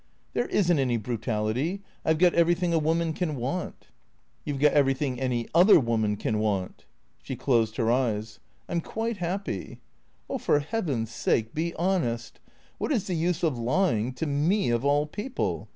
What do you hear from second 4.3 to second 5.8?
You 've got everything any other